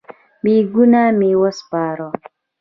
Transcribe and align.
بیکونه 0.43 1.01
مې 1.19 1.31
وسپارم. 1.41 2.13